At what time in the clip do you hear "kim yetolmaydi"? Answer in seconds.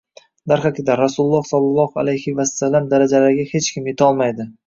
3.77-4.51